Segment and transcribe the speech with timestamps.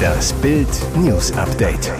[0.00, 1.92] Das Bild News Update.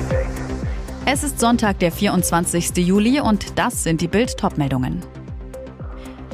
[1.06, 2.76] Es ist Sonntag, der 24.
[2.76, 5.02] Juli und das sind die Bild Topmeldungen.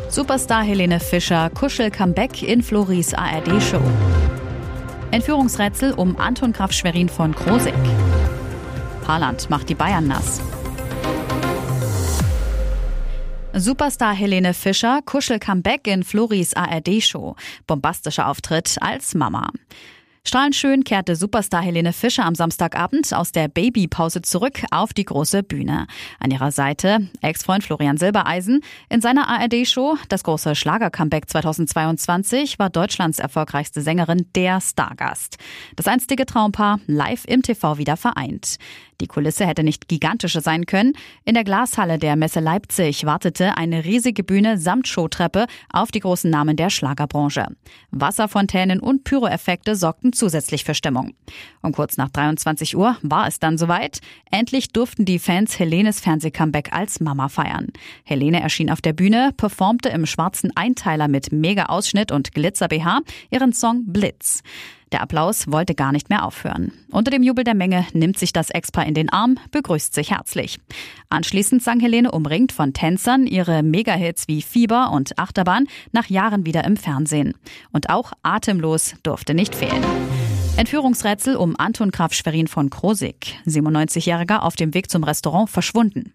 [0.09, 3.83] Superstar Helene Fischer Kuschel Comeback in Floris ARD Show.
[5.11, 7.75] Entführungsrätsel um Anton Graf Schwerin von Krosig.
[9.07, 10.41] Haaland macht die Bayern nass.
[13.59, 17.37] Superstar Helene Fischer Kuschel Comeback in Floris ARD Show.
[17.67, 19.51] Bombastischer Auftritt als Mama.
[20.25, 25.43] Strahlend schön kehrte Superstar Helene Fischer am Samstagabend aus der Babypause zurück auf die große
[25.43, 25.87] Bühne.
[26.21, 28.61] An ihrer Seite Ex-Freund Florian Silbereisen.
[28.91, 35.39] In seiner ARD-Show Das große Schlager-Comeback 2022 war Deutschlands erfolgreichste Sängerin der Stargast.
[35.77, 38.59] Das einstige Traumpaar live im TV wieder vereint.
[39.01, 40.95] Die Kulisse hätte nicht gigantischer sein können.
[41.25, 46.31] In der Glashalle der Messe Leipzig wartete eine riesige Bühne samt Showtreppe auf die großen
[46.31, 47.47] Namen der Schlagerbranche.
[47.91, 51.15] Wasserfontänen und Pyroeffekte sorgten zusätzlich für Stimmung.
[51.63, 54.01] Um kurz nach 23 Uhr war es dann soweit.
[54.31, 57.69] Endlich durften die Fans Helenes Fernsehcomeback als Mama feiern.
[58.05, 63.01] Helene erschien auf der Bühne, performte im schwarzen Einteiler mit Mega-Ausschnitt und Glitzer-BH
[63.31, 64.43] ihren Song Blitz.
[64.93, 66.73] Der Applaus wollte gar nicht mehr aufhören.
[66.91, 70.59] Unter dem Jubel der Menge nimmt sich das Ex-Paar in den Arm, begrüßt sich herzlich.
[71.11, 76.65] Anschließend sang Helene umringt von Tänzern ihre Megahits wie Fieber und Achterbahn nach Jahren wieder
[76.65, 77.35] im Fernsehen.
[77.73, 79.85] Und auch Atemlos durfte nicht fehlen.
[80.57, 86.15] Entführungsrätsel um Anton Graf Schwerin von Krosig, 97-Jähriger auf dem Weg zum Restaurant verschwunden.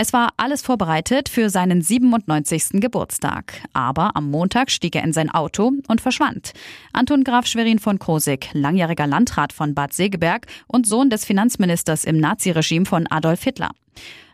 [0.00, 2.80] Es war alles vorbereitet für seinen 97.
[2.80, 3.54] Geburtstag.
[3.72, 6.52] Aber am Montag stieg er in sein Auto und verschwand.
[6.92, 12.18] Anton Graf Schwerin von Krosig, langjähriger Landrat von Bad Segeberg und Sohn des Finanzministers im
[12.18, 13.72] Naziregime von Adolf Hitler.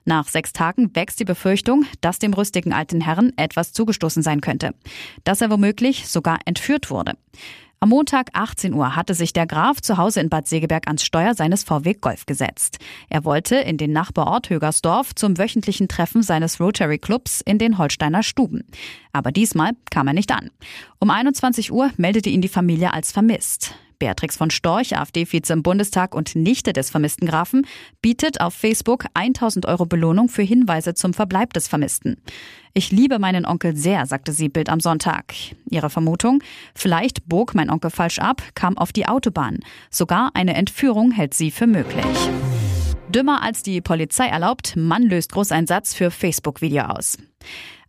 [0.05, 4.75] Nach sechs Tagen wächst die Befürchtung, dass dem rüstigen alten Herren etwas zugestoßen sein könnte.
[5.25, 7.15] Dass er womöglich sogar entführt wurde.
[7.85, 11.35] Am Montag 18 Uhr hatte sich der Graf zu Hause in Bad Segeberg ans Steuer
[11.35, 12.79] seines VW Golf gesetzt.
[13.11, 18.23] Er wollte in den Nachbarort Högersdorf zum wöchentlichen Treffen seines Rotary Clubs in den Holsteiner
[18.23, 18.65] Stuben.
[19.13, 20.51] Aber diesmal kam er nicht an.
[20.99, 23.75] Um 21 Uhr meldete ihn die Familie als vermisst.
[24.05, 27.67] Beatrix von Storch, AfD-Vize im Bundestag und Nichte des vermissten Grafen,
[28.03, 32.19] bietet auf Facebook 1000 Euro Belohnung für Hinweise zum Verbleib des Vermissten.
[32.75, 35.33] Ich liebe meinen Onkel sehr, sagte sie Bild am Sonntag.
[35.71, 36.43] Ihre Vermutung?
[36.75, 39.61] Vielleicht bog mein Onkel falsch ab, kam auf die Autobahn.
[39.89, 42.05] Sogar eine Entführung hält sie für möglich.
[43.09, 47.17] Dümmer als die Polizei erlaubt, Mann löst Großeinsatz für Facebook-Video aus.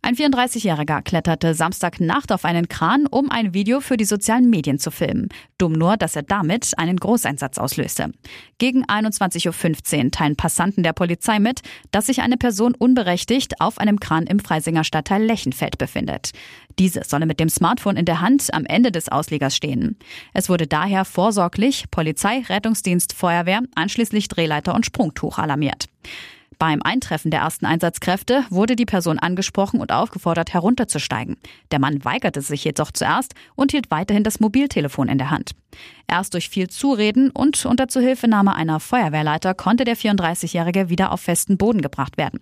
[0.06, 4.92] Ein 34-Jähriger kletterte Samstagnacht auf einen Kran, um ein Video für die sozialen Medien zu
[4.92, 5.30] filmen.
[5.58, 8.12] Dumm nur, dass er damit einen Großeinsatz auslöste.
[8.58, 13.98] Gegen 21.15 Uhr teilen Passanten der Polizei mit, dass sich eine Person unberechtigt auf einem
[13.98, 16.30] Kran im Freisinger Stadtteil Lechenfeld befindet.
[16.78, 19.98] Diese solle mit dem Smartphone in der Hand am Ende des Auslegers stehen.
[20.32, 25.88] Es wurde daher vorsorglich Polizei, Rettungsdienst, Feuerwehr, anschließend Drehleiter und Sprungtuch alarmiert.
[26.58, 31.36] Beim Eintreffen der ersten Einsatzkräfte wurde die Person angesprochen und aufgefordert, herunterzusteigen.
[31.70, 35.50] Der Mann weigerte sich jedoch zuerst und hielt weiterhin das Mobiltelefon in der Hand.
[36.08, 41.58] Erst durch viel Zureden und unter Zuhilfenahme einer Feuerwehrleiter konnte der 34-Jährige wieder auf festen
[41.58, 42.40] Boden gebracht werden.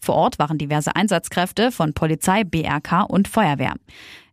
[0.00, 3.74] Vor Ort waren diverse Einsatzkräfte von Polizei, BRK und Feuerwehr.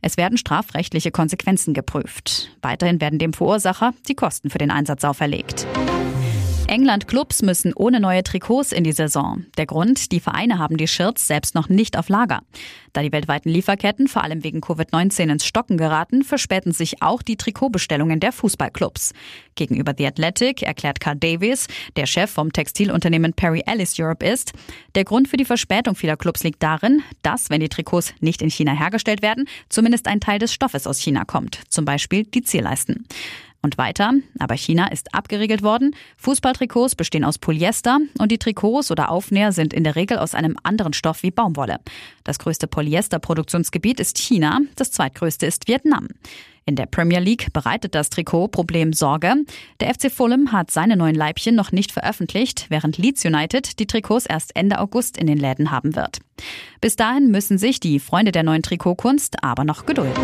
[0.01, 2.57] Es werden strafrechtliche Konsequenzen geprüft.
[2.61, 5.67] Weiterhin werden dem Verursacher die Kosten für den Einsatz auferlegt.
[6.67, 9.45] England-Clubs müssen ohne neue Trikots in die Saison.
[9.57, 12.41] Der Grund, die Vereine haben die Shirts selbst noch nicht auf Lager.
[12.91, 17.38] Da die weltweiten Lieferketten vor allem wegen Covid-19 ins Stocken geraten, verspäten sich auch die
[17.38, 19.13] Trikotbestellungen der Fußballclubs.
[19.56, 24.51] Gegenüber The Athletic erklärt Carl Davis, der Chef vom Textilunternehmen Perry Ellis Europe ist,
[24.95, 28.50] der Grund für die Verspätung vieler Clubs liegt darin, dass, wenn die Trikots nicht in
[28.50, 33.06] China hergestellt werden, zumindest ein Teil des Stoffes aus China kommt, zum Beispiel die Zierleisten.
[33.67, 35.94] Und weiter, aber China ist abgeriegelt worden.
[36.19, 40.55] Fußballtrikots bestehen aus Polyester und die Trikots oder Aufnäher sind in der Regel aus einem
[40.63, 41.81] anderen Stoff wie Baumwolle.
[42.23, 46.07] Das größte Polyesterproduktionsgebiet ist China, das zweitgrößte ist Vietnam.
[46.63, 49.33] In der Premier League bereitet das Trikotproblem Sorge.
[49.81, 54.27] Der FC Fulham hat seine neuen Leibchen noch nicht veröffentlicht, während Leeds United die Trikots
[54.27, 56.19] erst Ende August in den Läden haben wird.
[56.80, 60.24] Bis dahin müssen sich die Freunde der neuen Trikotkunst aber noch gedulden.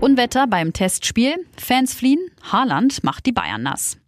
[0.00, 2.20] Unwetter beim Testspiel, Fans fliehen,
[2.52, 3.98] Haaland macht die Bayern nass.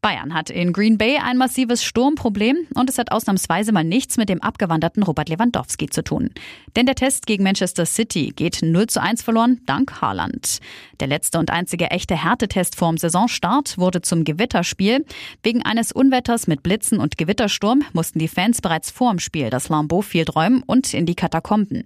[0.00, 4.28] Bayern hat in Green Bay ein massives Sturmproblem und es hat ausnahmsweise mal nichts mit
[4.28, 6.30] dem abgewanderten Robert Lewandowski zu tun.
[6.76, 10.60] Denn der Test gegen Manchester City geht 0 zu 1 verloren dank Haaland.
[11.00, 15.04] Der letzte und einzige echte Härtetest vorm Saisonstart wurde zum Gewitterspiel.
[15.42, 20.02] Wegen eines Unwetters mit Blitzen und Gewittersturm mussten die Fans bereits vorm Spiel das Lambeau
[20.02, 21.84] Field räumen und in die Katakomben.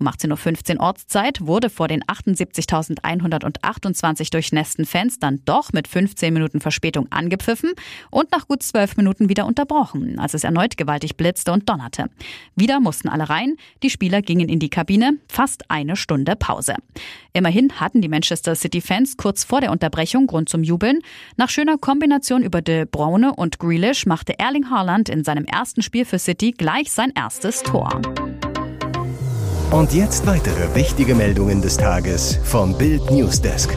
[0.00, 6.60] Um 18.15 Uhr Ortszeit wurde vor den 78.128 durchnässten Fans dann doch mit 15 Minuten
[6.60, 7.70] Verspätung angepfiffen
[8.10, 12.06] und nach gut zwölf Minuten wieder unterbrochen, als es erneut gewaltig blitzte und donnerte.
[12.56, 16.74] Wieder mussten alle rein, die Spieler gingen in die Kabine, fast eine Stunde Pause.
[17.32, 21.00] Immerhin hatten die Manchester City-Fans kurz vor der Unterbrechung Grund zum Jubeln.
[21.36, 26.04] Nach schöner Kombination über De Bruyne und Grealish machte Erling Haaland in seinem ersten Spiel
[26.04, 28.00] für City gleich sein erstes Tor.
[29.70, 33.76] Und jetzt weitere wichtige Meldungen des Tages vom Bild Newsdesk.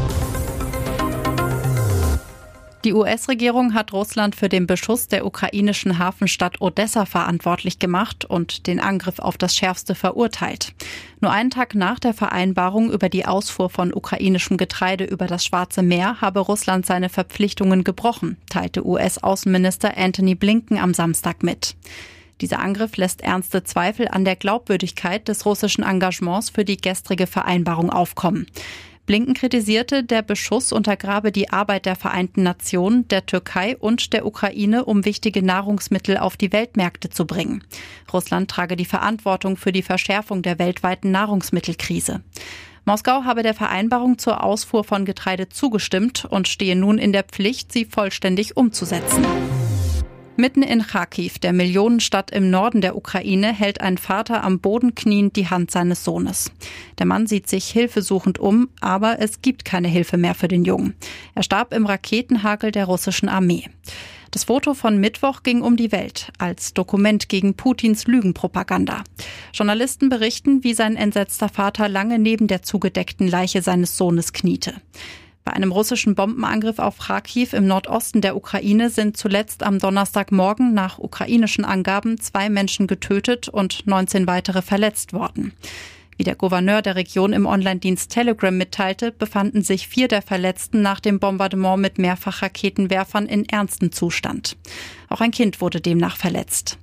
[2.87, 8.79] Die US-Regierung hat Russland für den Beschuss der ukrainischen Hafenstadt Odessa verantwortlich gemacht und den
[8.79, 10.73] Angriff auf das Schärfste verurteilt.
[11.19, 15.83] Nur einen Tag nach der Vereinbarung über die Ausfuhr von ukrainischem Getreide über das Schwarze
[15.83, 21.75] Meer habe Russland seine Verpflichtungen gebrochen, teilte US-Außenminister Anthony Blinken am Samstag mit.
[22.41, 27.89] Dieser Angriff lässt ernste Zweifel an der Glaubwürdigkeit des russischen Engagements für die gestrige Vereinbarung
[27.89, 28.47] aufkommen.
[29.07, 34.83] Blinken kritisierte, der Beschuss untergrabe die Arbeit der Vereinten Nationen, der Türkei und der Ukraine,
[34.83, 37.63] um wichtige Nahrungsmittel auf die Weltmärkte zu bringen.
[38.11, 42.21] Russland trage die Verantwortung für die Verschärfung der weltweiten Nahrungsmittelkrise.
[42.83, 47.71] Moskau habe der Vereinbarung zur Ausfuhr von Getreide zugestimmt und stehe nun in der Pflicht,
[47.71, 49.25] sie vollständig umzusetzen.
[50.39, 55.35] Mitten in Kharkiv, der Millionenstadt im Norden der Ukraine, hält ein Vater am Boden kniend
[55.35, 56.51] die Hand seines Sohnes.
[56.99, 60.93] Der Mann sieht sich hilfesuchend um, aber es gibt keine Hilfe mehr für den Jungen.
[61.33, 63.67] Er starb im Raketenhagel der russischen Armee.
[64.29, 69.03] Das Foto von Mittwoch ging um die Welt als Dokument gegen Putins Lügenpropaganda.
[69.53, 74.75] Journalisten berichten, wie sein entsetzter Vater lange neben der zugedeckten Leiche seines Sohnes kniete.
[75.47, 80.99] Bei einem russischen Bombenangriff auf Kharkiv im Nordosten der Ukraine sind zuletzt am Donnerstagmorgen nach
[80.99, 85.53] ukrainischen Angaben zwei Menschen getötet und 19 weitere verletzt worden.
[86.17, 90.99] Wie der Gouverneur der Region im Online-Dienst Telegram mitteilte, befanden sich vier der Verletzten nach
[90.99, 94.57] dem Bombardement mit Mehrfachraketenwerfern in ernstem Zustand.
[95.07, 96.77] Auch ein Kind wurde demnach verletzt.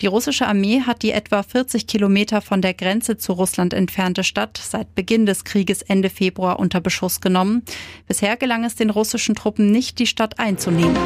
[0.00, 4.56] Die russische Armee hat die etwa 40 Kilometer von der Grenze zu Russland entfernte Stadt
[4.56, 7.62] seit Beginn des Krieges Ende Februar unter Beschuss genommen.
[8.08, 10.96] Bisher gelang es den russischen Truppen nicht, die Stadt einzunehmen.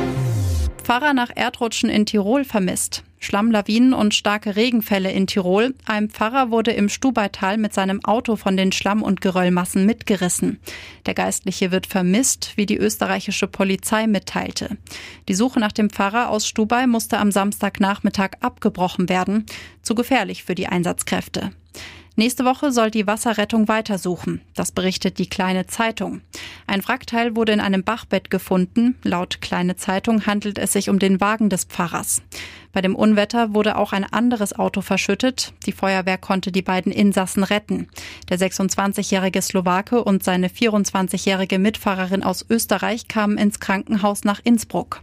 [0.84, 3.02] Pfarrer nach Erdrutschen in Tirol vermisst.
[3.24, 5.74] Schlammlawinen und starke Regenfälle in Tirol.
[5.86, 10.60] Ein Pfarrer wurde im Stubaital mit seinem Auto von den Schlamm- und Geröllmassen mitgerissen.
[11.06, 14.76] Der Geistliche wird vermisst, wie die österreichische Polizei mitteilte.
[15.28, 19.46] Die Suche nach dem Pfarrer aus Stubai musste am Samstagnachmittag abgebrochen werden.
[19.82, 21.50] Zu gefährlich für die Einsatzkräfte.
[22.16, 24.40] Nächste Woche soll die Wasserrettung weitersuchen.
[24.54, 26.20] Das berichtet die Kleine Zeitung.
[26.68, 28.96] Ein Wrackteil wurde in einem Bachbett gefunden.
[29.02, 32.22] Laut Kleine Zeitung handelt es sich um den Wagen des Pfarrers.
[32.72, 35.54] Bei dem Unwetter wurde auch ein anderes Auto verschüttet.
[35.66, 37.88] Die Feuerwehr konnte die beiden Insassen retten.
[38.28, 45.02] Der 26-jährige Slowake und seine 24-jährige Mitfahrerin aus Österreich kamen ins Krankenhaus nach Innsbruck.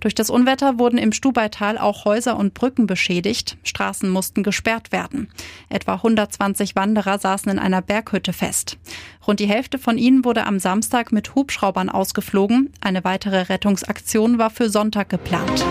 [0.00, 3.58] Durch das Unwetter wurden im Stubaital auch Häuser und Brücken beschädigt.
[3.64, 5.28] Straßen mussten gesperrt werden.
[5.68, 8.78] Etwa 120 Wanderer saßen in einer Berghütte fest.
[9.26, 12.72] Rund die Hälfte von ihnen wurde am Samstag mit Hubschraubern ausgeflogen.
[12.80, 15.64] Eine weitere Rettungsaktion war für Sonntag geplant.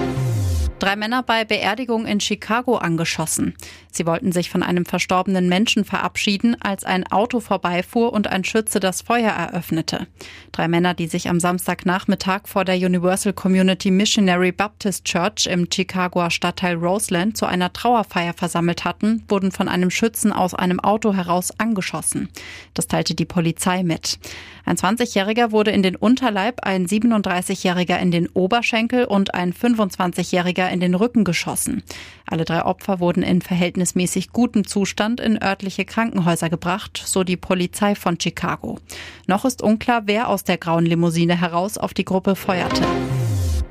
[0.80, 3.56] Drei Männer bei Beerdigung in Chicago angeschossen.
[3.90, 8.80] Sie wollten sich von einem verstorbenen Menschen verabschieden, als ein Auto vorbeifuhr und ein Schütze
[8.80, 10.06] das Feuer eröffnete.
[10.52, 16.30] Drei Männer, die sich am Samstagnachmittag vor der Universal Community Missionary Baptist Church im Chicagoer
[16.30, 21.52] Stadtteil Roseland zu einer Trauerfeier versammelt hatten, wurden von einem Schützen aus einem Auto heraus
[21.58, 22.30] angeschossen.
[22.76, 24.20] Das teilte die Polizei mit.
[24.64, 30.80] Ein 20-Jähriger wurde in den Unterleib, ein 37-Jähriger in den Oberschenkel und ein 25-Jähriger in
[30.80, 31.84] den Rücken geschossen.
[32.26, 37.96] Alle drei Opfer wurden in verhältnismäßig gutem Zustand in örtliche Krankenhäuser gebracht, so die Polizei
[37.96, 38.80] von Chicago.
[39.28, 42.86] Noch ist unklar, wer aus der grauen Limousine heraus auf die Gruppe feuerte.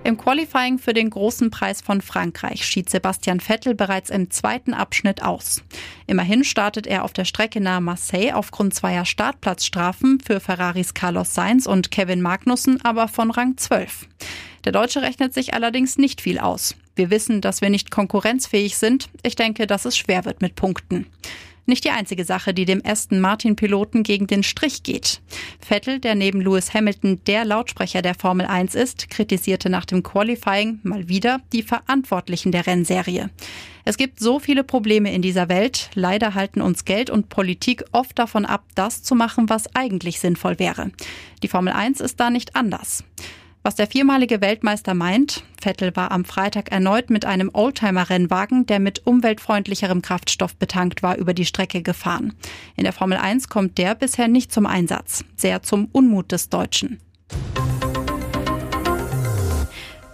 [0.07, 5.21] Im Qualifying für den großen Preis von Frankreich schied Sebastian Vettel bereits im zweiten Abschnitt
[5.25, 5.65] aus.
[6.07, 11.67] Immerhin startet er auf der Strecke nahe Marseille aufgrund zweier Startplatzstrafen für Ferraris Carlos Sainz
[11.67, 14.07] und Kevin Magnussen aber von Rang 12.
[14.65, 16.77] Der Deutsche rechnet sich allerdings nicht viel aus.
[16.97, 19.11] Wir wissen, dass wir nicht konkurrenzfähig sind.
[19.23, 21.07] Ich denke, dass es schwer wird mit Punkten.
[21.69, 25.21] Nicht die einzige Sache, die dem Aston Martin-Piloten gegen den Strich geht.
[25.59, 30.79] Vettel, der neben Lewis Hamilton der Lautsprecher der Formel 1 ist, kritisierte nach dem Qualifying
[30.85, 33.31] mal wieder die Verantwortlichen der Rennserie.
[33.85, 35.91] Es gibt so viele Probleme in dieser Welt.
[35.95, 40.61] Leider halten uns Geld und Politik oft davon ab, das zu machen, was eigentlich sinnvoll
[40.61, 40.93] wäre.
[41.43, 43.03] Die Formel 1 ist da nicht anders.
[43.67, 49.05] Was der viermalige Weltmeister meint, Vettel war am Freitag erneut mit einem Oldtimer-Rennwagen, der mit
[49.05, 52.33] umweltfreundlicherem Kraftstoff betankt war, über die Strecke gefahren.
[52.77, 57.01] In der Formel 1 kommt der bisher nicht zum Einsatz, sehr zum Unmut des Deutschen.